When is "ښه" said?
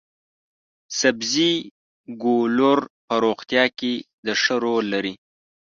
4.41-4.55